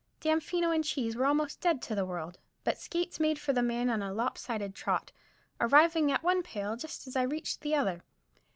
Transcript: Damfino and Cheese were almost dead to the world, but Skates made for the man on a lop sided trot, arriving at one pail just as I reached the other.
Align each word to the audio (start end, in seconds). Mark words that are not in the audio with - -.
Damfino 0.19 0.71
and 0.73 0.83
Cheese 0.83 1.15
were 1.15 1.27
almost 1.27 1.61
dead 1.61 1.79
to 1.83 1.93
the 1.93 2.07
world, 2.07 2.39
but 2.63 2.79
Skates 2.79 3.19
made 3.19 3.37
for 3.37 3.53
the 3.53 3.61
man 3.61 3.87
on 3.87 4.01
a 4.01 4.09
lop 4.09 4.35
sided 4.35 4.73
trot, 4.73 5.11
arriving 5.59 6.11
at 6.11 6.23
one 6.23 6.41
pail 6.41 6.75
just 6.75 7.05
as 7.05 7.15
I 7.15 7.21
reached 7.21 7.61
the 7.61 7.75
other. 7.75 8.01